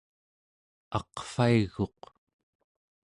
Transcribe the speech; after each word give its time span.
aqvaiguq 0.97 1.99